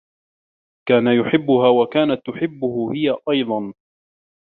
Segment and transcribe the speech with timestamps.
[0.87, 3.73] كان يحبّها و كانت تحبّه هي أيضا.